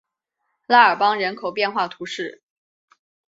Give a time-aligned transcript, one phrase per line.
[0.65, 2.41] 拉尔邦人口变化图示